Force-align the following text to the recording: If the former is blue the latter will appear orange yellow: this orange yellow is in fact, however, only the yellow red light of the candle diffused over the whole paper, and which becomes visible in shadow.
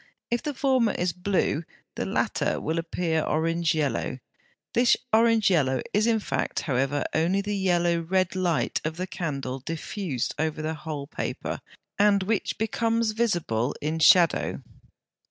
If 0.31 0.41
the 0.41 0.55
former 0.55 0.93
is 0.93 1.13
blue 1.13 1.63
the 1.93 2.07
latter 2.07 2.59
will 2.59 2.79
appear 2.79 3.21
orange 3.21 3.75
yellow: 3.75 4.17
this 4.73 4.97
orange 5.13 5.51
yellow 5.51 5.81
is 5.93 6.07
in 6.07 6.19
fact, 6.19 6.61
however, 6.61 7.03
only 7.13 7.39
the 7.39 7.55
yellow 7.55 7.99
red 7.99 8.35
light 8.35 8.81
of 8.83 8.97
the 8.97 9.05
candle 9.05 9.59
diffused 9.59 10.33
over 10.39 10.63
the 10.63 10.73
whole 10.73 11.05
paper, 11.05 11.61
and 11.99 12.23
which 12.23 12.57
becomes 12.57 13.11
visible 13.11 13.75
in 13.79 13.99
shadow. 13.99 14.63